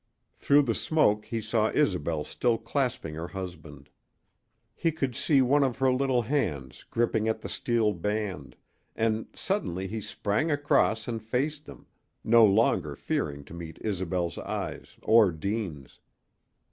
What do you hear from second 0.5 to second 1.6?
the smoke he